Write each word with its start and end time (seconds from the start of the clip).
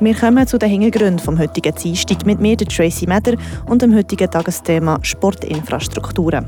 Wir 0.00 0.14
kommen 0.14 0.46
zu 0.46 0.58
den 0.58 0.70
Hintergründen 0.70 1.18
vom 1.18 1.38
heutigen 1.40 1.74
Dienstag 1.74 2.24
mit 2.24 2.38
mir, 2.38 2.56
Tracy 2.56 3.04
Meder, 3.08 3.36
und 3.66 3.82
dem 3.82 3.92
heutigen 3.96 4.30
Tagesthema 4.30 5.00
Sportinfrastrukturen. 5.02 6.46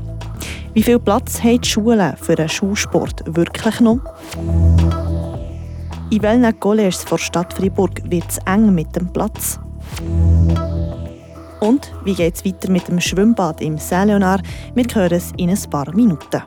Wie 0.73 0.81
viel 0.81 0.99
Platz 0.99 1.43
haben 1.43 1.59
die 1.59 1.67
Schulen 1.67 2.15
für 2.15 2.35
den 2.35 2.47
Schulsport 2.47 3.23
wirklich 3.25 3.81
noch? 3.81 3.99
In 6.09 6.21
welchen 6.21 6.45
Collèges 6.59 7.05
vor 7.05 7.19
Stadt 7.19 7.53
Freiburg 7.53 8.01
wird 8.09 8.29
es 8.29 8.37
eng 8.45 8.73
mit 8.73 8.95
dem 8.95 9.11
Platz? 9.11 9.59
Und 11.59 11.91
wie 12.05 12.13
geht 12.13 12.35
es 12.35 12.45
weiter 12.45 12.71
mit 12.71 12.87
dem 12.87 13.01
Schwimmbad 13.01 13.59
im 13.59 13.77
Saint-Leonard? 13.77 14.43
Wir 14.75 14.85
hören 14.93 15.11
es 15.11 15.33
in 15.35 15.49
ein 15.49 15.69
paar 15.69 15.93
Minuten. 15.93 16.41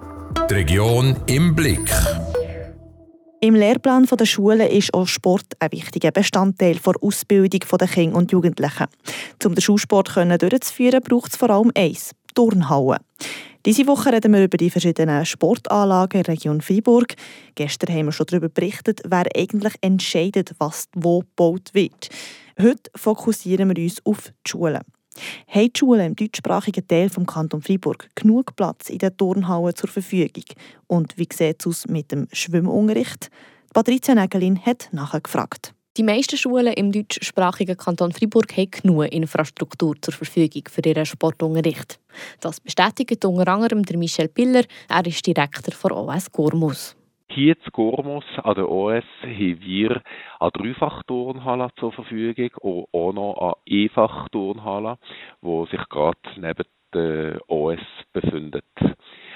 Die 0.49 0.55
Region 0.55 1.17
im 1.27 1.55
Blick. 1.55 1.91
Im 3.45 3.55
Lehrplan 3.55 4.07
der 4.07 4.25
Schulen 4.25 4.67
ist 4.71 4.95
auch 4.95 5.07
Sport 5.07 5.45
ein 5.59 5.71
wichtiger 5.71 6.11
Bestandteil 6.11 6.77
der 6.77 6.95
Ausbildung 7.03 7.61
der 7.79 7.89
Kinder 7.89 8.17
und 8.17 8.33
Jugendlichen. 8.33 8.87
Um 9.45 9.55
den 9.55 9.61
Schulsport 9.61 10.17
durchzuführen, 10.17 11.03
braucht 11.03 11.33
es 11.33 11.37
vor 11.37 11.51
allem 11.51 11.71
eins: 11.75 12.13
Turnhallen. 12.35 13.01
Diese 13.67 13.87
Woche 13.87 14.15
reden 14.15 14.33
wir 14.33 14.45
über 14.45 14.57
die 14.57 14.71
verschiedenen 14.71 15.27
Sportanlagen 15.27 16.21
in 16.21 16.25
der 16.25 16.33
Region 16.33 16.63
Freiburg. 16.63 17.17
Gestern 17.55 17.95
haben 17.95 18.07
wir 18.07 18.13
schon 18.13 18.25
darüber 18.31 18.49
berichtet, 18.49 19.03
wer 19.05 19.27
eigentlich 19.37 19.75
entscheidet, 19.83 20.53
was 20.57 20.87
wo 20.95 21.21
gebaut 21.21 21.69
wird. 21.75 22.09
Heute 22.59 22.91
fokussieren 22.97 23.77
wir 23.77 23.85
uns 23.85 24.01
auf 24.07 24.33
die 24.47 24.51
Schulen. 24.53 24.81
Haben 25.49 25.73
die 25.73 25.79
Schulen 25.79 26.07
im 26.07 26.17
deutschsprachigen 26.17 26.87
Teil 26.87 27.09
des 27.09 27.27
Kanton 27.27 27.63
Freiburg 27.63 28.09
genug 28.15 28.57
Platz 28.57 28.91
in 28.91 28.99
den 28.99 29.17
Turnhallen 29.17 29.75
zur 29.75 29.89
Verfügung? 29.89 30.45
Und 30.87 31.17
wie 31.17 31.29
sieht 31.33 31.61
es 31.61 31.67
aus 31.67 31.87
mit 31.87 32.13
dem 32.13 32.29
Schwimmunterricht? 32.33 33.31
Patricia 33.73 34.15
Nägelin 34.15 34.65
hat 34.65 34.89
nachgefragt. 34.93 35.75
Die 35.97 36.03
meisten 36.03 36.37
Schulen 36.37 36.73
im 36.75 36.91
deutschsprachigen 36.91 37.77
Kanton 37.77 38.11
Freiburg 38.11 38.57
haben 38.57 38.71
genug 38.71 39.13
Infrastruktur 39.13 39.95
zur 40.01 40.13
Verfügung 40.13 40.63
für 40.69 40.83
ihren 40.85 41.07
Sportunterricht. 41.07 42.01
Das 42.41 42.61
bestätigt 42.61 43.25
unter 43.25 43.47
anderem 43.47 43.85
der 43.85 43.97
Michel 43.97 44.29
Piller. 44.29 44.65
Er 44.89 45.07
ist 45.07 45.25
Direktor 45.25 45.73
von 45.73 45.93
OS 45.93 46.33
Gormus. 46.33 46.97
Hier 47.31 47.59
zu 47.61 47.71
Gormus 47.71 48.25
an 48.43 48.55
der 48.55 48.71
OS 48.71 49.05
haben 49.23 49.61
wir 49.61 50.03
eine 50.39 50.51
Dreifachturnhalle 50.53 51.69
zur 51.79 51.93
Verfügung 51.93 52.51
und 52.61 52.87
auch 52.93 53.13
noch 53.13 53.57
eine 53.67 53.83
Einfachturnhalle, 53.85 54.99
die 55.43 55.67
sich 55.71 55.89
gerade 55.89 56.19
neben 56.37 56.65
der 56.93 57.41
OS 57.49 57.81
befindet. 58.13 58.65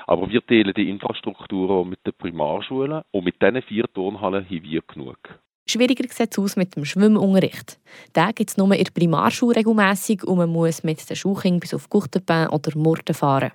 Aber 0.07 0.31
wir 0.31 0.47
teilen 0.47 0.73
die 0.75 0.89
Infrastruktur 0.91 1.71
auch 1.71 1.85
mit 1.85 2.07
den 2.07 2.15
Primarschulen 2.15 3.03
und 3.11 3.25
mit 3.25 3.43
diesen 3.43 3.63
vier 3.63 3.85
Turnhallen 3.93 4.45
haben 4.45 4.63
wir 4.63 4.83
genug. 4.83 5.19
Schwieriger 5.67 6.05
sieht 6.09 6.33
es 6.33 6.39
aus 6.39 6.57
mit 6.57 6.77
dem 6.77 6.85
Schwimmunterricht. 6.87 7.79
Den 8.17 8.35
gibt 8.35 8.51
es 8.51 8.57
nur 8.57 8.73
in 8.73 8.85
der 8.85 8.91
Primarschule 8.91 9.57
regelmässig 9.57 10.25
und 10.25 10.39
man 10.39 10.49
muss 10.49 10.83
mit 10.83 11.09
den 11.11 11.17
Schulkindern 11.17 11.61
bis 11.61 11.75
auf 11.75 11.91
Guchtenbein 11.91 12.49
oder 12.49 12.71
Murten 12.75 13.15
fahren. 13.15 13.53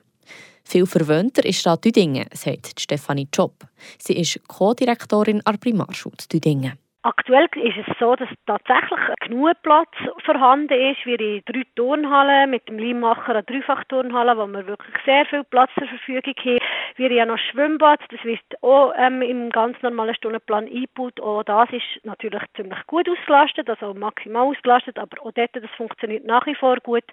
Viel 0.63 0.85
verwöhnter 0.85 1.45
ist 1.45 1.59
Stadt 1.59 1.85
Düdingen, 1.85 2.27
sagt 2.33 2.79
Stefanie 2.79 3.27
Job. 3.31 3.65
Sie 3.99 4.13
ist 4.13 4.39
Co-Direktorin 4.47 5.41
an 5.45 5.53
der 5.53 5.59
Primarschule 5.59 6.15
Düdingen. 6.31 6.82
Aktuell 7.05 7.49
ist 7.55 7.85
es 7.85 7.97
so, 7.99 8.15
dass 8.15 8.29
tatsächlich 8.45 8.99
genug 9.19 9.61
Platz 9.61 9.91
vorhanden 10.23 10.79
ist. 10.79 11.05
Wir 11.05 11.19
in 11.19 11.41
drei 11.45 11.63
Turnhallen 11.75 12.49
mit 12.49 12.69
dem 12.69 12.79
Limacher 12.79 13.33
eine 13.33 13.43
Dreifachturnhalle, 13.43 14.37
wo 14.37 14.47
wir 14.47 14.65
wirklich 14.67 14.95
sehr 15.03 15.25
viel 15.25 15.43
Platz 15.43 15.69
zur 15.77 15.89
Verfügung 15.89 16.33
haben. 16.33 16.59
Wir 16.95 17.09
haben 17.09 17.15
ja 17.17 17.25
noch 17.25 17.37
Schwimmbad, 17.37 17.99
das 18.09 18.23
wird 18.23 18.39
auch 18.61 18.93
ähm, 18.95 19.21
im 19.21 19.49
ganz 19.49 19.81
normalen 19.81 20.15
Stundenplan 20.15 20.65
eingebaut. 20.65 21.19
Auch 21.19 21.43
das 21.43 21.69
ist 21.73 22.05
natürlich 22.05 22.41
ziemlich 22.55 22.87
gut 22.87 23.09
ausgelastet, 23.09 23.69
also 23.69 23.93
maximal 23.93 24.47
ausgelastet, 24.47 24.97
aber 24.97 25.25
auch 25.25 25.33
dort, 25.33 25.53
das 25.53 25.71
funktioniert 25.75 26.23
nach 26.23 26.45
wie 26.45 26.55
vor 26.55 26.77
gut. 26.77 27.03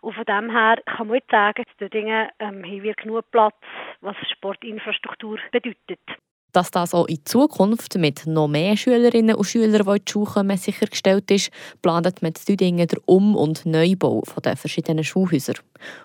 Und 0.00 0.14
von 0.14 0.24
dem 0.24 0.50
her 0.52 0.76
kann 0.86 1.08
man 1.08 1.16
jetzt 1.16 1.30
sagen, 1.30 1.64
in 1.80 1.90
Dingen 1.90 2.28
ähm, 2.38 2.64
haben 2.64 2.82
wir 2.82 2.94
genug 2.94 3.30
Platz, 3.30 3.56
was 4.00 4.16
Sportinfrastruktur 4.30 5.38
bedeutet. 5.52 6.00
Dass 6.54 6.70
das 6.70 6.94
auch 6.94 7.06
in 7.06 7.18
Zukunft 7.24 7.96
mit 7.98 8.28
noch 8.28 8.46
mehr 8.46 8.76
Schülerinnen 8.76 9.34
und 9.34 9.44
Schülern, 9.44 9.72
die 9.72 9.98
in 9.98 10.04
die 10.06 10.12
Schule 10.12 10.30
kommen, 10.30 10.56
sichergestellt 10.56 11.28
ist, 11.32 11.50
plant 11.82 12.22
man 12.22 12.30
in 12.30 12.44
Düdingen 12.48 12.86
den 12.86 13.00
Um- 13.06 13.34
und 13.34 13.66
Neubau 13.66 14.22
der 14.44 14.56
verschiedenen 14.56 15.02
Schulhäuser. 15.02 15.54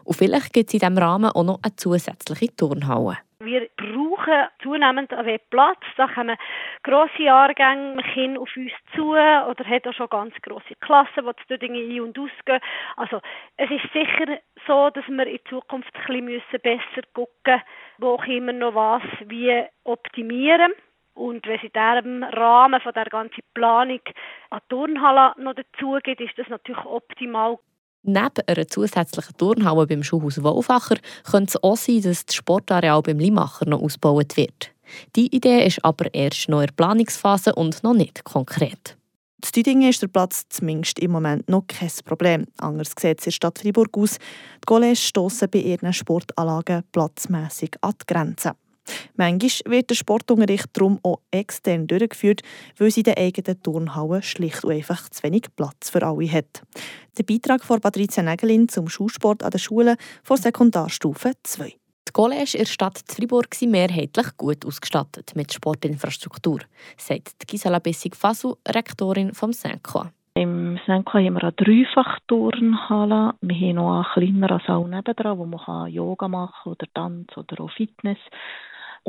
Und 0.04 0.16
vielleicht 0.16 0.52
gibt 0.52 0.70
es 0.70 0.74
in 0.74 0.80
diesem 0.80 0.98
Rahmen 0.98 1.30
auch 1.30 1.44
noch 1.44 1.60
eine 1.62 1.76
zusätzliche 1.76 2.56
Turnhalle. 2.56 3.20
Wir 3.42 3.70
brauchen 4.29 4.47
zunehmend 4.62 5.12
mehr 5.12 5.40
Platz. 5.50 5.79
Da 5.97 6.07
kommen 6.07 6.38
grosse 6.84 7.23
Jahrgänge 7.23 7.95
mit 7.95 8.06
Kindern 8.13 8.41
auf 8.41 8.56
uns 8.56 8.72
zu 8.95 9.12
oder 9.12 9.66
hat 9.66 9.88
auch 9.88 9.94
schon 9.94 10.09
ganz 10.09 10.34
grosse 10.41 10.75
Klassen, 10.79 11.25
die 11.25 11.47
zu 11.47 11.57
Dinge 11.57 11.79
ein- 11.79 12.01
und 12.01 12.17
ausgehen. 12.17 12.62
Also 12.95 13.22
es 13.57 13.69
ist 13.69 13.91
sicher 13.94 14.39
so, 14.68 14.89
dass 14.89 15.07
wir 15.07 15.28
in 15.28 15.39
Zukunft 15.50 15.91
ein 16.07 16.25
bisschen 16.25 16.62
besser 16.62 17.07
gucken 17.13 17.34
müssen, 17.56 17.63
wo 17.97 18.19
wir 18.22 18.53
noch 18.53 18.75
was 18.75 19.03
wie 19.25 19.63
optimieren. 19.84 20.73
Und 21.16 21.45
wenn 21.47 21.57
es 21.57 21.63
in 21.63 21.72
diesem 21.73 22.23
Rahmen 22.23 22.79
von 22.79 22.94
der 22.94 23.06
ganzen 23.06 23.44
Planung 23.53 24.00
eine 24.51 24.62
Turnhalle 24.69 25.34
noch 25.38 25.53
dazu 25.53 25.97
gibt, 26.01 26.22
ist 26.22 26.38
das 26.38 26.47
natürlich 26.47 26.85
optimal. 26.85 27.57
Neben 28.04 28.48
einer 28.48 28.68
zusätzlichen 28.68 29.38
Turnhalle 29.38 29.88
beim 29.88 30.04
Schulhaus 30.04 30.42
Wolfacher 30.42 30.98
könnte 31.30 31.50
es 31.50 31.64
auch 31.64 31.78
sein, 31.78 32.02
dass 32.02 32.26
das 32.26 32.36
Sportareal 32.36 33.02
beim 33.02 33.20
Limacher 33.20 33.68
noch 33.68 33.82
ausgebaut 33.82 34.38
wird. 34.38 34.72
Die 35.16 35.34
Idee 35.36 35.66
ist 35.66 35.84
aber 35.84 36.14
erst 36.14 36.50
noch 36.50 36.62
in 36.62 36.68
der 36.68 36.74
Planungsphase 36.74 37.54
und 37.54 37.84
noch 37.84 37.94
nicht 37.94 38.24
konkret. 38.24 38.98
In 39.42 39.52
Düdingen 39.56 39.90
ist 39.90 40.02
der 40.02 40.08
Platz 40.08 40.46
zumindest 40.50 41.00
im 41.00 41.12
Moment 41.12 41.48
noch 41.48 41.66
kein 41.68 41.92
Problem. 42.04 42.46
Anders 42.58 42.94
sieht 43.00 43.20
es 43.20 43.26
in 43.26 43.30
der 43.30 43.32
Stadt 43.32 43.60
Freiburg 43.60 43.98
aus. 43.98 44.18
Die 44.18 44.66
College 44.66 44.98
stossen 44.98 45.50
bei 45.50 45.60
ihren 45.60 45.94
Sportanlagen 45.94 46.84
platzmässig 46.92 47.72
an 47.81 47.94
die 48.02 48.06
Grenzen. 48.14 48.52
Manchmal 49.16 49.73
wird 49.73 49.89
der 49.89 49.95
Sportunterricht 49.95 50.67
darum 50.73 51.00
auch 51.03 51.19
extern 51.31 51.88
durchgeführt, 51.88 52.41
weil 52.77 52.91
sie 52.91 53.01
in 53.01 53.05
den 53.05 53.17
eigenen 53.17 53.61
Turnhallen 53.61 54.22
schlicht 54.22 54.63
und 54.63 54.72
einfach 54.72 55.09
zu 55.09 55.23
wenig 55.23 55.44
Platz 55.55 55.89
für 55.89 56.05
alle 56.05 56.31
hat. 56.31 56.63
Der 57.17 57.23
Beitrag 57.23 57.63
von 57.63 57.81
Patricia 57.81 58.23
Nägelin 58.23 58.69
zum 58.69 58.88
Schulsport 58.88 59.44
an 59.44 59.51
den 59.51 59.59
Schulen 59.59 59.97
von 60.23 60.38
Sekundarstufe 60.38 61.33
2. 61.44 61.73
Die 62.09 62.13
College 62.13 62.53
in 62.53 62.63
der 62.63 62.72
Stadt 62.72 63.03
Fribourg 63.07 63.53
sind 63.53 63.69
mehrheitlich 63.69 64.35
gut 64.35 64.66
ausgestattet 64.66 65.33
mit 65.35 65.53
Sportinfrastruktur, 65.53 66.61
sagt 66.97 67.47
Gisela 67.47 67.77
Bessig-Fasu, 67.77 68.56
Rektorin 68.67 69.33
vom 69.33 69.53
Senko. 69.53 70.06
Im 70.33 70.79
Senko 70.88 71.19
haben 71.19 71.33
wir 71.33 71.44
eine 71.44 71.51
Dreifachturnhalle. 71.51 73.33
Wir 73.41 73.56
haben 73.56 73.75
noch 73.75 73.94
eine 73.94 74.07
kleinere 74.13 74.61
Saal 74.66 74.88
nebendran, 74.88 75.38
wo 75.38 75.45
man 75.45 75.91
Yoga 75.91 76.27
machen 76.27 76.71
oder 76.71 76.88
Tanz 76.94 77.35
oder 77.38 77.61
auch 77.61 77.71
Fitness 77.71 78.17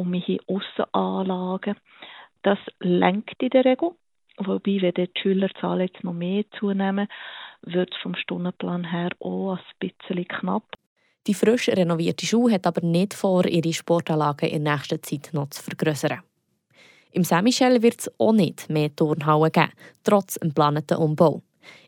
und 0.00 0.12
wir 0.12 0.20
haben 0.20 0.40
Aussenanlagen. 0.46 1.76
Das 2.42 2.58
lenkt 2.80 3.42
in 3.42 3.50
der 3.50 3.64
Regel. 3.64 3.90
Wobei, 4.38 4.80
wenn 4.80 4.94
die 4.94 5.10
Schülerzahl 5.20 5.82
jetzt 5.82 6.02
noch 6.02 6.14
mehr 6.14 6.44
zunehmen, 6.58 7.08
wird 7.62 7.90
es 7.92 8.02
vom 8.02 8.14
Stundenplan 8.14 8.90
her 8.90 9.10
auch 9.20 9.56
ein 9.56 9.60
bisschen 9.78 10.26
knapp. 10.26 10.64
Die 11.26 11.34
frisch 11.34 11.68
renovierte 11.68 12.24
Schule 12.24 12.54
hat 12.54 12.66
aber 12.66 12.80
nicht 12.80 13.12
vor, 13.12 13.44
ihre 13.44 13.74
Sportanlagen 13.74 14.48
in 14.48 14.62
nächster 14.62 15.02
Zeit 15.02 15.30
noch 15.34 15.50
zu 15.50 15.62
vergrößern. 15.62 16.22
Im 17.12 17.24
Saint-Michel 17.24 17.82
wird 17.82 18.00
es 18.00 18.10
auch 18.18 18.32
nicht 18.32 18.70
mehr 18.70 18.94
Turnhallen 18.96 19.52
geben, 19.52 19.72
trotz 20.02 20.36
dem 20.36 20.48
geplanten 20.50 20.96
Umbau. 20.96 21.42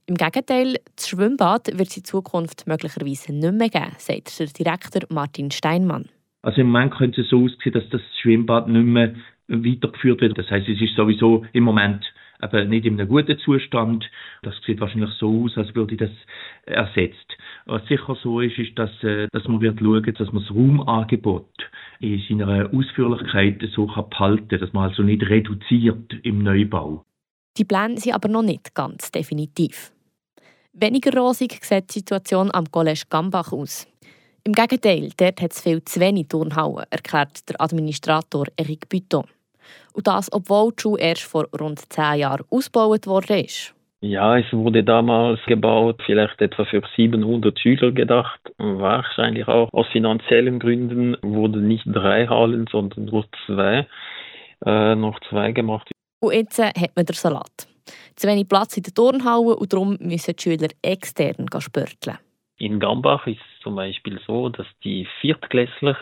Im 0.05 0.17
Gegenteil, 0.17 0.79
das 0.97 1.09
Schwimmbad 1.09 1.79
wird 1.79 1.89
es 1.89 1.97
in 1.97 2.05
Zukunft 2.05 2.67
möglicherweise 2.67 3.33
nicht 3.33 3.55
mehr 3.55 3.71
geben, 3.71 3.97
sagt 3.97 4.39
der 4.39 4.49
Direktor 4.49 5.03
Martin 5.09 5.51
Steinmann. 5.51 6.11
Also 6.43 6.61
im 6.61 6.71
Moment 6.71 6.95
könnte 6.95 7.23
es 7.23 7.31
so 7.31 7.45
aussehen, 7.45 7.73
dass 7.73 7.89
das 7.91 8.03
Schwimmbad 8.21 8.69
nicht 8.69 8.85
mehr 8.85 9.15
weitergeführt 9.49 10.21
wird. 10.21 10.39
Das 10.39 10.51
heißt, 10.51 10.69
es 10.69 10.81
ist 10.81 10.97
sowieso 10.97 11.45
im 11.53 11.65
Moment 11.65 12.05
eben 12.43 12.69
nicht 12.69 12.85
in 12.85 12.99
einem 12.99 13.09
guten 13.09 13.39
Zustand. 13.39 14.05
Das 14.43 14.55
sieht 14.67 14.81
wahrscheinlich 14.81 15.11
so 15.19 15.45
aus, 15.45 15.57
als 15.57 15.75
würde 15.75 15.97
das 15.97 16.11
ersetzt. 16.67 17.37
Was 17.67 17.87
sicher 17.87 18.17
so 18.23 18.41
ist, 18.41 18.59
ist, 18.59 18.77
dass, 18.79 18.91
äh, 19.05 19.29
dass 19.33 19.47
man 19.47 19.61
wird 19.61 19.79
schauen, 19.79 20.15
dass 20.19 20.33
man 20.33 20.43
das 20.43 20.51
Raumangebot 20.51 21.49
in 22.01 22.21
seiner 22.29 22.73
Ausführlichkeit 22.75 23.63
so 23.75 23.87
kann 23.87 24.11
behalten 24.11 24.59
dass 24.59 24.73
man 24.73 24.91
also 24.91 25.03
nicht 25.03 25.23
reduziert 25.23 26.13
im 26.25 26.43
Neubau. 26.43 27.05
Die 27.57 27.65
Pläne 27.65 27.99
sind 27.99 28.15
aber 28.15 28.29
noch 28.29 28.43
nicht 28.43 28.75
ganz 28.75 29.13
definitiv. 29.13 29.93
Weniger 30.73 31.17
rosig 31.17 31.63
sieht 31.63 31.91
die 31.91 31.99
Situation 31.99 32.51
am 32.53 32.65
Collège 32.65 33.05
Gambach 33.09 33.53
aus. 33.53 33.92
Im 34.45 34.55
Gegenteil, 34.55 35.11
dort 35.17 35.41
hat 35.41 35.53
es 35.53 35.61
viel 35.61 35.85
zu 35.85 36.01
wenig 36.01 36.27
Turnhallen, 36.27 36.85
erklärt 36.91 37.49
der 37.49 37.61
Administrator 37.61 38.47
Eric 38.57 38.89
Büton. 38.89 39.27
Und 39.93 40.09
das, 40.09 40.33
obwohl 40.33 40.73
die 40.73 40.83
Schule 40.83 41.01
erst 41.01 41.23
vor 41.23 41.47
rund 41.61 41.79
zehn 41.93 42.19
Jahren 42.19 42.45
ausgebaut 42.51 43.07
worden 43.07 43.45
ist. 43.45 43.73
Ja, 44.01 44.37
es 44.37 44.53
wurde 44.53 44.83
damals 44.83 45.39
gebaut, 45.47 46.03
vielleicht 46.05 46.41
etwa 46.41 46.65
für 46.65 46.83
700 46.97 47.57
Schüler 47.57 47.93
gedacht. 47.93 48.41
Wahrscheinlich 48.59 49.47
auch 49.47 49.69
aus 49.73 49.87
finanziellen 49.93 50.59
Gründen 50.59 51.17
wurden 51.23 51.69
nicht 51.69 51.85
drei 51.87 52.27
Hallen, 52.27 52.67
sondern 52.69 53.05
nur 53.05 53.27
zwei, 53.47 53.87
äh, 54.67 54.95
noch 54.97 55.21
zwei 55.31 55.53
gemacht. 55.53 55.89
Und 56.21 56.35
jetzt 56.35 56.59
hat 56.59 56.97
man 56.97 57.07
den 57.07 57.15
Salat. 57.15 57.69
Zu 58.17 58.27
wenig 58.27 58.49
Platz 58.49 58.77
in 58.77 58.83
der 58.83 58.93
Turnhalle 58.93 59.55
und 59.55 59.73
darum 59.73 59.97
müssen 60.01 60.35
die 60.35 60.43
Schüler 60.43 60.69
extern 60.83 61.47
spörteln. 61.61 62.19
In 62.63 62.79
Gambach 62.79 63.27
ist 63.27 63.41
es 63.41 63.63
zum 63.65 63.75
Beispiel 63.75 64.21
so, 64.25 64.49
dass 64.49 64.69
die 64.85 65.09
Viertklässler 65.21 65.97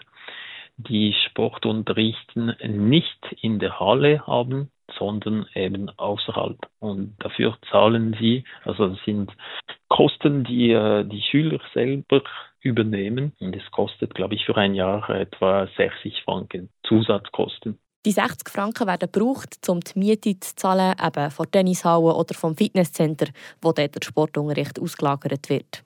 die 0.76 1.14
Sport 1.26 1.64
unterrichten 1.64 2.54
nicht 2.62 3.18
in 3.40 3.58
der 3.60 3.80
Halle 3.80 4.26
haben, 4.26 4.70
sondern 4.98 5.46
eben 5.54 5.88
außerhalb. 5.96 6.58
Und 6.78 7.16
dafür 7.20 7.56
zahlen 7.70 8.14
sie, 8.20 8.44
also 8.62 8.88
das 8.88 8.98
sind 9.06 9.32
Kosten, 9.88 10.44
die 10.44 10.72
äh, 10.72 11.04
die 11.04 11.22
Schüler 11.22 11.60
selber 11.72 12.20
übernehmen. 12.60 13.32
Und 13.40 13.56
es 13.56 13.70
kostet, 13.70 14.14
glaube 14.14 14.34
ich, 14.34 14.44
für 14.44 14.58
ein 14.58 14.74
Jahr 14.74 15.08
etwa 15.08 15.66
60 15.78 16.24
Franken 16.24 16.68
Zusatzkosten. 16.86 17.78
Die 18.04 18.12
60 18.12 18.50
Franken 18.50 18.86
werden 18.86 19.08
gebraucht, 19.10 19.56
um 19.66 19.80
die 19.80 19.98
Miete 19.98 20.38
zu 20.38 20.56
zahlen, 20.56 20.94
eben 21.02 21.30
von 21.30 21.50
Tennishallen 21.50 22.12
oder 22.12 22.34
vom 22.34 22.54
Fitnesscenter, 22.54 23.28
wo 23.62 23.72
dort 23.72 23.94
der 23.94 24.06
Sportunterricht 24.06 24.78
ausgelagert 24.78 25.48
wird. 25.48 25.84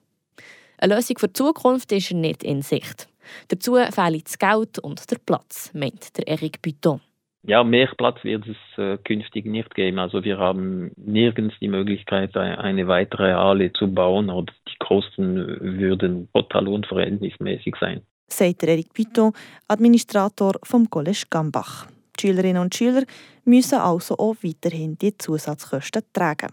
Eine 0.77 0.95
Lösung 0.95 1.17
für 1.17 1.27
die 1.27 1.33
Zukunft 1.33 1.91
ist 1.91 2.11
nicht 2.11 2.43
in 2.43 2.61
Sicht. 2.61 3.07
Dazu 3.47 3.75
fehlen 3.75 4.21
das 4.23 4.37
Geld 4.37 4.79
und 4.79 5.09
der 5.09 5.17
Platz, 5.25 5.71
meint 5.73 6.17
der 6.17 6.27
Eric 6.27 6.61
Buton. 6.61 7.01
Ja, 7.47 7.63
mehr 7.63 7.89
Platz 7.97 8.23
wird 8.23 8.43
es 8.47 8.57
äh, 8.77 8.97
künftig 9.03 9.45
nicht 9.45 9.75
geben. 9.75 9.99
Also 9.99 10.23
wir 10.23 10.39
haben 10.39 10.91
nirgends 10.95 11.53
die 11.61 11.67
Möglichkeit, 11.67 12.35
eine 12.35 12.87
weitere 12.87 13.33
Halle 13.33 13.71
zu 13.73 13.87
bauen 13.87 14.31
oder 14.31 14.51
die 14.67 14.77
Kosten 14.79 15.35
würden 15.59 16.27
total 16.33 16.67
unverhältnismäßig 16.67 17.75
sein. 17.79 18.01
Sagt 18.27 18.63
Eric 18.63 18.93
Buton, 18.95 19.31
Administrator 19.67 20.53
vom 20.63 20.89
College 20.89 21.25
Gambach. 21.29 21.85
Die 22.19 22.27
Schülerinnen 22.27 22.63
und 22.63 22.73
Schüler 22.73 23.03
müssen 23.43 23.77
also 23.77 24.17
auch 24.17 24.35
weiterhin 24.41 24.97
die 24.97 25.15
Zusatzkosten 25.15 26.01
tragen. 26.11 26.49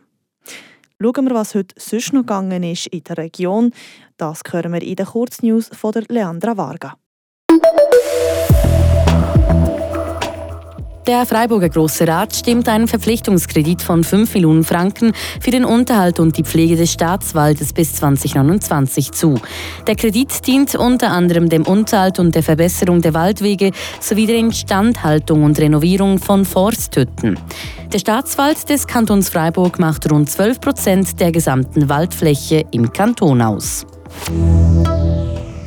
Schauen 1.03 1.27
wir, 1.27 1.35
was 1.35 1.57
heute 1.57 1.75
sonst 1.79 2.13
noch 2.13 2.21
gegangen 2.21 2.63
ist 2.63 2.87
in 2.87 3.03
der 3.03 3.19
Region. 3.19 3.73
Das 4.19 4.43
hören 4.49 4.73
wir 4.73 4.83
in 4.83 4.95
den 4.95 5.07
Kurznews 5.07 5.69
von 5.73 5.91
der 5.91 6.05
Leandra 6.09 6.57
Varga. 6.57 6.97
Der 11.07 11.27
Freiburger 11.27 11.69
Grosse 11.69 12.07
Rat 12.07 12.37
stimmt 12.37 12.69
einen 12.69 12.87
Verpflichtungskredit 12.87 13.83
von 13.83 14.05
5 14.05 14.35
Millionen 14.35 14.63
Franken 14.63 15.13
für 15.41 15.51
den 15.51 15.65
Unterhalt 15.65 16.21
und 16.21 16.39
die 16.39 16.45
Pflege 16.45 16.77
des 16.77 16.93
Staatswaldes 16.93 17.73
bis 17.73 17.97
2029 17.97 19.11
zu. 19.11 19.35
Der 19.89 19.97
Kredit 19.97 20.47
dient 20.47 20.77
unter 20.77 21.11
anderem 21.11 21.49
dem 21.49 21.67
Unterhalt 21.67 22.21
und 22.21 22.37
der 22.37 22.45
Verbesserung 22.45 23.03
der 23.03 23.15
Waldwege 23.15 23.73
sowie 24.01 24.27
der 24.27 24.37
Instandhaltung 24.37 25.43
und 25.43 25.59
Renovierung 25.59 26.19
von 26.19 26.45
Forsthütten. 26.45 27.37
Der 27.93 27.99
Staatswald 27.99 28.69
des 28.69 28.87
Kantons 28.87 29.29
Freiburg 29.29 29.81
macht 29.81 30.11
rund 30.11 30.31
12 30.31 30.61
Prozent 30.61 31.21
der 31.21 31.33
gesamten 31.33 31.89
Waldfläche 31.89 32.65
im 32.71 32.93
Kanton 32.93 33.43
aus. 33.43 33.85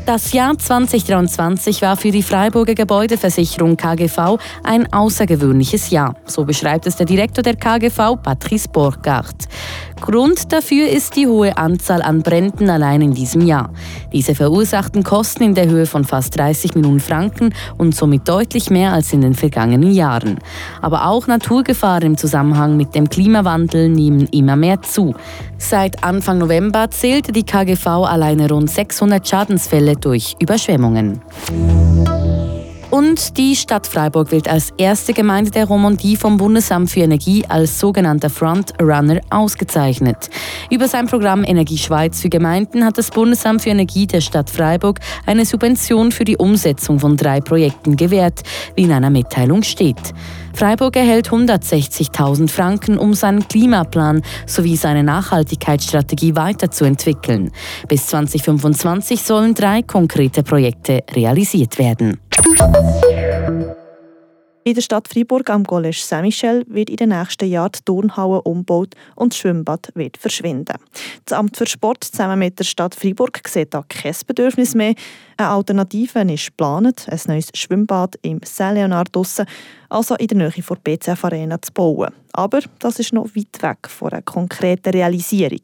Das 0.05 0.33
Jahr 0.33 0.55
2023 0.55 1.81
war 1.81 1.97
für 1.97 2.11
die 2.11 2.21
Freiburger 2.21 2.75
Gebäudeversicherung 2.75 3.75
KGV 3.75 4.37
ein 4.63 4.93
außergewöhnliches 4.93 5.89
Jahr. 5.89 6.15
So 6.25 6.45
beschreibt 6.45 6.85
es 6.85 6.95
der 6.95 7.07
Direktor 7.07 7.41
der 7.41 7.55
KGV, 7.55 8.21
Patrice 8.21 8.69
Borgart. 8.69 9.47
Grund 10.01 10.51
dafür 10.51 10.89
ist 10.89 11.15
die 11.15 11.27
hohe 11.27 11.57
Anzahl 11.57 12.01
an 12.01 12.21
Bränden 12.21 12.69
allein 12.69 13.01
in 13.01 13.13
diesem 13.13 13.41
Jahr. 13.41 13.69
Diese 14.11 14.35
verursachten 14.35 15.03
Kosten 15.03 15.43
in 15.43 15.55
der 15.55 15.67
Höhe 15.67 15.85
von 15.85 16.03
fast 16.03 16.37
30 16.37 16.75
Millionen 16.75 16.99
Franken 16.99 17.53
und 17.77 17.95
somit 17.95 18.27
deutlich 18.27 18.69
mehr 18.69 18.93
als 18.93 19.13
in 19.13 19.21
den 19.21 19.33
vergangenen 19.33 19.91
Jahren. 19.91 20.39
Aber 20.81 21.07
auch 21.07 21.27
Naturgefahren 21.27 22.03
im 22.03 22.17
Zusammenhang 22.17 22.77
mit 22.77 22.93
dem 22.93 23.09
Klimawandel 23.09 23.89
nehmen 23.89 24.27
immer 24.31 24.55
mehr 24.55 24.81
zu. 24.81 25.15
Seit 25.57 26.03
Anfang 26.03 26.39
November 26.39 26.91
zählte 26.91 27.31
die 27.31 27.43
KGV 27.43 27.87
alleine 27.87 28.49
rund 28.49 28.69
600 28.69 29.27
Schadensfälle 29.27 29.95
durch 29.95 30.35
Überschwemmungen. 30.39 31.21
Und 32.95 33.37
die 33.37 33.57
Stadt 33.57 33.87
Freiburg 33.87 34.31
wird 34.31 34.47
als 34.47 34.71
erste 34.77 35.11
Gemeinde 35.11 35.51
der 35.51 35.65
Romandie 35.65 36.15
vom 36.15 36.37
Bundesamt 36.37 36.89
für 36.89 37.01
Energie 37.01 37.43
als 37.45 37.77
sogenannter 37.77 38.29
Frontrunner 38.29 39.19
ausgezeichnet. 39.29 40.29
Über 40.69 40.87
sein 40.87 41.05
Programm 41.05 41.43
Energie 41.43 41.77
Schweiz 41.77 42.21
für 42.21 42.29
Gemeinden 42.29 42.85
hat 42.85 42.97
das 42.97 43.11
Bundesamt 43.11 43.63
für 43.63 43.71
Energie 43.71 44.07
der 44.07 44.21
Stadt 44.21 44.49
Freiburg 44.49 45.01
eine 45.25 45.43
Subvention 45.43 46.13
für 46.13 46.23
die 46.23 46.37
Umsetzung 46.37 46.97
von 46.97 47.17
drei 47.17 47.41
Projekten 47.41 47.97
gewährt, 47.97 48.43
wie 48.77 48.83
in 48.83 48.93
einer 48.93 49.09
Mitteilung 49.09 49.63
steht. 49.63 50.13
Freiburg 50.53 50.95
erhält 50.95 51.31
160.000 51.31 52.49
Franken, 52.49 52.97
um 52.97 53.13
seinen 53.13 53.45
Klimaplan 53.45 54.21
sowie 54.45 54.77
seine 54.77 55.03
Nachhaltigkeitsstrategie 55.03 56.37
weiterzuentwickeln. 56.37 57.51
Bis 57.89 58.07
2025 58.07 59.21
sollen 59.21 59.53
drei 59.53 59.81
konkrete 59.81 60.43
Projekte 60.43 61.03
realisiert 61.13 61.77
werden. 61.77 62.21
In 64.67 64.73
der 64.73 64.81
Stadt 64.81 65.07
Freiburg 65.07 65.47
am 65.51 65.63
Collège 65.63 66.03
Saint-Michel 66.03 66.65
wird 66.67 66.89
in 66.89 66.95
den 66.95 67.09
nächsten 67.09 67.47
Jahren 67.47 67.73
die 67.75 67.83
Turnhalle 67.85 68.41
umgebaut 68.41 68.95
und 69.15 69.31
das 69.31 69.37
Schwimmbad 69.37 69.91
wird 69.93 70.17
verschwinden. 70.17 70.77
Das 71.23 71.37
Amt 71.37 71.55
für 71.55 71.67
Sport 71.67 72.03
zusammen 72.03 72.39
mit 72.39 72.57
der 72.57 72.63
Stadt 72.63 72.95
Freiburg 72.95 73.47
sieht 73.47 73.75
da 73.75 73.83
kein 73.87 74.15
Bedürfnis 74.25 74.73
mehr. 74.73 74.95
Eine 75.37 75.49
Alternative 75.49 76.21
ist 76.21 76.47
geplant, 76.47 77.05
ein 77.07 77.19
neues 77.27 77.49
Schwimmbad 77.53 78.15
im 78.23 78.39
Saint-Leonard 78.43 79.15
also 79.89 80.15
in 80.15 80.27
der 80.27 80.37
Nähe 80.37 80.49
der 80.49 80.75
BCF 80.75 81.25
Arena 81.25 81.61
zu 81.61 81.71
bauen. 81.71 82.11
Aber 82.33 82.61
das 82.79 82.97
ist 82.97 83.13
noch 83.13 83.35
weit 83.35 83.61
weg 83.61 83.87
von 83.87 84.13
einer 84.13 84.23
konkreten 84.23 84.89
Realisierung. 84.89 85.61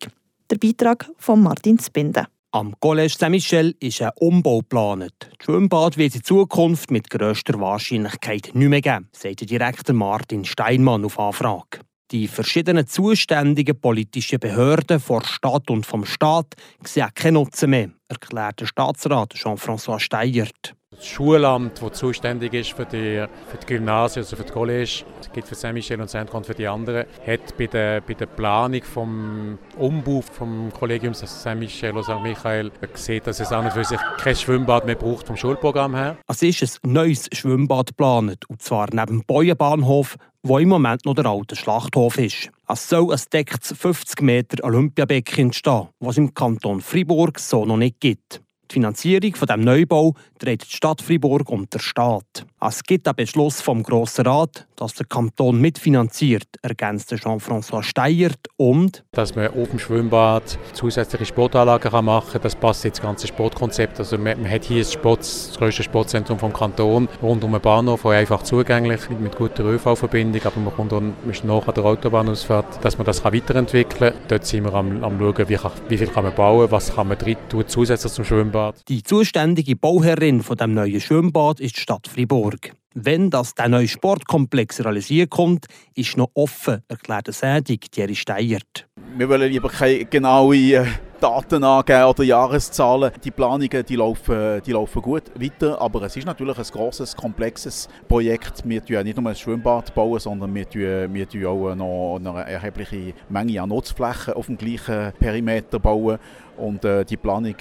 Der 0.51 0.57
Beitrag 0.57 1.09
von 1.17 1.41
Martin 1.41 1.79
Spinde. 1.79 2.27
Am 2.53 2.74
Collège 2.81 3.18
Saint-Michel 3.18 3.75
ist 3.80 4.01
ein 4.01 4.12
Umbau 4.19 4.59
geplant. 4.59 5.13
Das 5.19 5.45
Schwimmbad 5.45 5.95
wird 5.95 6.15
in 6.15 6.24
Zukunft 6.24 6.92
mit 6.92 7.09
grösster 7.09 7.57
Wahrscheinlichkeit 7.62 8.51
nicht 8.53 8.68
mehr 8.68 8.81
geben, 8.81 9.07
sagt 9.13 9.39
der 9.39 9.48
Direktor 9.48 9.95
Martin 9.95 10.44
Steinmann 10.44 11.06
auf 11.06 11.18
Anfrage. 11.18 11.80
Die 12.12 12.27
verschiedenen 12.27 12.88
zuständigen 12.88 13.80
politischen 13.80 14.42
Behörden 14.42 15.00
vor 15.00 15.24
Stadt 15.24 15.69
und 15.69 15.86
vom 15.86 16.03
Staat 16.03 16.56
sehen 16.83 17.07
keinen 17.15 17.36
Nutzen 17.36 17.69
mehr, 17.69 17.92
erklärt 18.09 18.59
der 18.59 18.65
Staatsrat 18.65 19.33
Jean-François 19.33 20.00
Steyert. 20.00 20.75
Das 21.01 21.07
Schulamt, 21.07 21.81
das 21.81 21.97
zuständig 21.97 22.53
ist 22.53 22.73
für 22.73 22.85
die, 22.85 23.25
für 23.49 23.57
die 23.57 23.65
Gymnasien, 23.65 24.23
also 24.23 24.35
für 24.35 24.43
die 24.43 24.51
College, 24.51 25.03
das 25.17 25.31
gilt 25.31 25.47
für 25.47 25.55
Saint-Michel 25.55 25.99
und 25.99 26.09
Saint-Grand 26.09 26.45
für 26.45 26.53
die 26.53 26.67
anderen, 26.67 27.05
hat 27.25 27.57
bei 27.57 27.65
der, 27.65 28.01
bei 28.01 28.13
der 28.13 28.27
Planung 28.27 28.83
vom 28.83 29.57
Umbau 29.77 30.21
vom 30.21 30.71
Kollegium 30.71 31.15
Saint-Michel 31.15 31.95
und 31.95 32.03
St. 32.03 32.21
Michael 32.21 32.71
gesehen, 32.93 33.21
dass 33.24 33.39
es 33.39 33.51
an 33.51 33.65
und 33.65 33.71
für 33.71 33.83
sich 33.83 34.00
kein 34.19 34.36
Schwimmbad 34.36 34.86
mehr 34.86 34.93
braucht 34.95 35.25
vom 35.25 35.38
Schulprogramm 35.38 35.95
her. 35.95 36.17
Es 36.27 36.43
ist 36.43 36.62
ein 36.83 36.91
neues 36.91 37.29
Schwimmbad 37.33 37.88
geplant, 37.88 38.48
und 38.48 38.62
zwar 38.62 38.88
neben 38.91 39.21
dem 39.21 39.24
Beuenbahnhof, 39.25 40.17
wo 40.43 40.60
im 40.60 40.69
Moment 40.69 41.05
noch 41.05 41.15
der 41.15 41.25
alte 41.25 41.55
Schlachthof 41.55 42.19
ist. 42.19 42.51
Es 42.67 42.89
soll 42.89 43.12
ein 43.12 43.21
decktes 43.33 43.75
50 43.75 44.21
Meter 44.21 44.63
Olympiabecken 44.63 45.45
entstehen, 45.45 45.88
was 46.00 46.17
im 46.17 46.33
Kanton 46.33 46.79
Fribourg 46.79 47.39
so 47.39 47.65
noch 47.65 47.77
nicht 47.77 48.00
gibt. 48.01 48.41
Die 48.72 48.75
Finanzierung 48.75 49.36
von 49.36 49.48
dem 49.48 49.66
Neubau 49.66 50.16
trägt 50.40 50.72
die 50.72 50.75
Stadt 50.78 51.01
Fribourg 51.01 51.50
und 51.50 51.74
der 51.74 51.80
Staat. 51.80 52.46
Es 52.63 52.84
gibt 52.84 53.08
einen 53.08 53.15
Beschluss 53.15 53.60
vom 53.60 53.82
Grossen 53.82 54.27
Rat, 54.27 54.68
dass 54.75 54.94
der 54.94 55.08
Kanton 55.08 55.60
mitfinanziert, 55.60 56.48
ergänzte 56.62 57.15
Jean-François 57.15 57.82
Steyert 57.82 58.38
und 58.56 59.03
dass 59.13 59.36
man 59.36 59.48
auf 59.48 59.70
dem 59.70 59.80
Schwimmbad 59.80 60.60
zusätzliche 60.74 61.25
Sportanlagen 61.25 62.06
machen 62.06 62.34
kann, 62.34 62.41
das 62.44 62.56
passt 62.56 62.86
ins 62.86 63.01
ganze 63.01 63.25
Sportkonzept. 63.25 63.98
Also 63.98 64.20
man, 64.20 64.41
man 64.41 64.51
hat 64.51 64.63
hier 64.65 64.84
das, 64.84 64.94
Sport, 64.94 65.22
das 65.22 65.56
grösste 65.58 65.82
Sportzentrum 65.82 66.38
vom 66.38 66.53
Kanton 66.53 67.10
rund 67.20 67.44
um 67.44 67.51
den 67.51 67.62
Bahnhof, 67.62 68.06
einfach 68.06 68.44
zugänglich 68.44 69.10
mit 69.10 69.36
guter 69.36 69.63
ÖV-Verbindung, 69.63 70.44
aber 70.44 70.60
man 70.60 70.75
kommt 70.75 70.91
dann 70.91 71.15
nach 71.44 71.68
an 71.68 71.74
der 71.74 71.86
Autobahnausfahrt, 71.86 72.86
dass 72.86 72.96
man 73.00 73.06
das 73.06 73.24
kann 73.24 73.34
weiterentwickeln 73.34 74.13
kann. 74.13 74.22
Dort 74.27 74.46
sind 74.46 74.65
wir 74.65 74.74
am, 74.75 75.03
am 75.03 75.18
schauen, 75.18 75.50
wie, 75.50 75.56
kann, 75.56 75.72
wie 75.89 75.98
viel 75.98 76.08
kann 76.08 76.25
man 76.25 76.36
bauen, 76.36 76.70
was 76.70 76.94
kann 76.94 77.08
man 77.08 77.18
drin 77.18 77.38
tun 77.50 77.63
zusätzlich 77.65 78.13
zum 78.13 78.24
Schwimmbad. 78.24 78.75
Die 78.88 79.01
zuständige 79.01 79.75
Bauherrin 79.75 80.44
von 80.44 80.58
dem 80.58 80.75
neuen 80.75 81.01
Schwimmbad 81.01 81.60
ist 81.60 81.77
die 81.77 81.82
Stadt 81.82 82.08
Fribourg. 82.08 82.50
Wenn 82.93 83.29
das 83.29 83.55
der 83.55 83.70
neue 83.70 83.88
Sportkomplex 83.88 84.84
realisiert 84.84 85.29
kommt, 85.29 85.67
ist 85.96 86.17
noch 86.17 86.29
offen, 86.34 86.84
erklärt 86.89 87.27
der 87.27 87.34
Sädig 87.34 87.89
Thierry 87.89 88.15
Steyert. 88.15 88.88
Wir 89.15 89.29
wollen 89.29 89.50
lieber 89.50 89.70
keine 89.70 90.03
genauen 90.05 90.53
äh, 90.53 90.86
Daten 91.22 91.63
angeben 91.63 92.03
oder 92.03 92.24
Jahreszahlen. 92.24 93.12
Die 93.24 93.31
Planungen 93.31 93.86
die 93.86 93.96
laufen, 93.96 94.62
die 94.65 94.72
laufen 94.72 95.01
gut 95.01 95.24
weiter, 95.39 95.79
aber 95.79 96.01
es 96.01 96.17
ist 96.17 96.25
natürlich 96.25 96.58
ein 96.58 96.65
grosses, 96.65 97.15
komplexes 97.15 97.88
Projekt. 98.08 98.63
Wir 98.65 98.81
bauen 98.81 99.03
nicht 99.03 99.17
nur 99.17 99.29
ein 99.29 99.36
Schwimmbad, 99.36 99.93
bauen, 99.93 100.20
sondern 100.20 100.53
wir 100.53 100.65
bauen, 100.67 101.81
auch 101.81 102.20
noch 102.20 102.36
eine 102.36 102.51
erhebliche 102.51 103.13
Menge 103.29 103.62
an 103.62 103.70
Nutzflächen 103.70 104.34
auf 104.34 104.48
dem 104.48 104.58
gleichen 104.58 105.13
Perimeter 105.20 105.79
bauen. 105.79 106.17
Und 106.58 106.84
äh, 106.84 107.05
die 107.05 107.17
Planung 107.17 107.55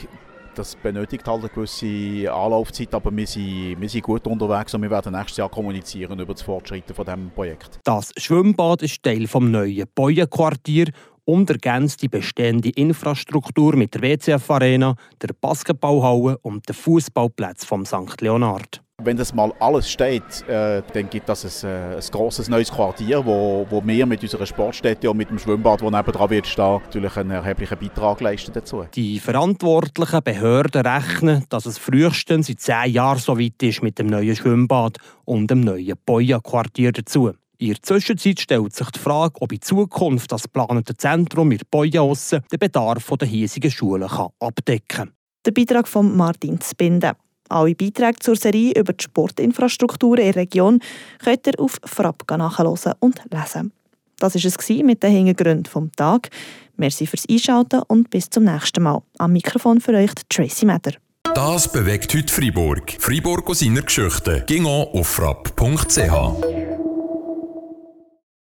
Das 0.54 0.74
benötigt 0.74 1.26
halt 1.26 1.40
eine 1.40 1.48
gewisse 1.48 2.32
Anlaufzeit, 2.32 2.92
aber 2.94 3.14
wir 3.14 3.26
sind, 3.26 3.80
wir 3.80 3.88
sind 3.88 4.02
gut 4.02 4.26
unterwegs 4.26 4.74
und 4.74 4.82
wir 4.82 4.90
werden 4.90 5.12
nächstes 5.12 5.36
Jahr 5.36 5.48
kommunizieren 5.48 6.18
über 6.18 6.32
das 6.32 6.42
Fortschreiten 6.42 6.94
von 6.94 7.04
diesem 7.04 7.30
Projekt. 7.30 7.80
Das 7.84 8.12
Schwimmbad 8.16 8.82
ist 8.82 9.02
Teil 9.02 9.20
des 9.20 9.34
neuen 9.34 9.86
Bäuenquartier 9.94 10.90
und 11.24 11.48
ergänzt 11.48 12.02
die 12.02 12.08
bestehende 12.08 12.70
Infrastruktur 12.70 13.76
mit 13.76 13.94
der 13.94 14.02
WCF-Arena, 14.02 14.96
der 15.22 15.34
Basketballhalle 15.40 16.38
und 16.38 16.68
den 16.68 16.74
Fußballplatz 16.74 17.64
vom 17.64 17.86
St. 17.86 18.20
Leonard. 18.20 18.82
Wenn 19.02 19.16
das 19.16 19.32
mal 19.32 19.52
alles 19.58 19.90
steht, 19.90 20.46
äh, 20.46 20.82
dann 20.92 21.08
gibt 21.08 21.28
das 21.28 21.64
ein, 21.64 21.70
äh, 21.70 21.96
ein 21.96 22.02
grosses 22.10 22.48
neues 22.48 22.70
Quartier, 22.70 23.24
wo, 23.24 23.66
wo 23.70 23.82
wir 23.84 24.04
mit 24.04 24.22
unserer 24.22 24.44
Sportstätte 24.44 25.10
und 25.10 25.16
mit 25.16 25.30
dem 25.30 25.38
Schwimmbad, 25.38 25.80
das 25.80 25.90
nebenan 25.90 26.30
wird 26.30 26.46
stehen, 26.46 26.80
natürlich 26.84 27.16
einen 27.16 27.30
erheblichen 27.30 27.78
Beitrag 27.78 28.20
leisten 28.20 28.52
dazu. 28.52 28.84
Die 28.94 29.18
verantwortlichen 29.18 30.22
Behörden 30.22 30.86
rechnen, 30.86 31.44
dass 31.48 31.64
es 31.64 31.78
frühestens 31.78 32.50
in 32.50 32.58
zehn 32.58 32.92
Jahren 32.92 33.18
so 33.18 33.38
weit 33.38 33.62
ist 33.62 33.82
mit 33.82 33.98
dem 33.98 34.08
neuen 34.08 34.36
Schwimmbad 34.36 34.98
und 35.24 35.50
dem 35.50 35.60
neuen 35.60 35.94
Boya-Quartier 36.04 36.92
dazu. 36.92 37.32
In 37.56 37.68
der 37.68 37.82
Zwischenzeit 37.82 38.40
stellt 38.40 38.74
sich 38.74 38.90
die 38.90 38.98
Frage, 38.98 39.34
ob 39.40 39.52
in 39.52 39.60
Zukunft 39.60 40.32
das 40.32 40.44
geplante 40.44 40.96
Zentrum 40.96 41.48
mit 41.48 41.70
Boya 41.70 42.02
den 42.04 42.58
Bedarf 42.58 43.10
der 43.18 43.28
hiesigen 43.28 43.70
Schulen 43.70 44.08
abdecken 44.38 44.88
kann. 44.88 45.12
Der 45.46 45.52
Beitrag 45.52 45.88
von 45.88 46.16
Martin 46.16 46.60
Zbinden. 46.60 47.12
Alle 47.50 47.74
Beiträge 47.74 48.18
zur 48.20 48.36
Serie 48.36 48.72
über 48.76 48.92
die 48.92 49.04
Sportinfrastruktur 49.04 50.18
in 50.18 50.24
der 50.24 50.36
Region 50.36 50.80
könnt 51.22 51.46
ihr 51.46 51.58
auf 51.58 51.80
Frapp 51.84 52.24
nachhören 52.30 52.94
und 53.00 53.20
lesen. 53.30 53.72
Das 54.18 54.34
war 54.34 54.44
es 54.44 54.68
mit 54.84 55.02
den 55.02 55.12
Hintergründen 55.12 55.66
vom 55.66 55.90
Tag. 55.92 56.28
Merci 56.76 57.06
fürs 57.06 57.28
Einschalten 57.28 57.82
und 57.88 58.10
bis 58.10 58.30
zum 58.30 58.44
nächsten 58.44 58.82
Mal. 58.82 59.02
Am 59.18 59.32
Mikrofon 59.32 59.80
für 59.80 59.94
euch 59.94 60.12
Tracy 60.28 60.64
Meder. 60.64 60.92
Das 61.34 61.70
bewegt 61.70 62.14
heute 62.14 62.32
Freiburg. 62.32 62.96
Freiburg 62.98 63.48
aus 63.48 63.60
seiner 63.60 63.82
Geschichte. 63.82 64.44
Ging 64.46 64.66
auf 64.66 65.06
frapp.ch. 65.06 66.79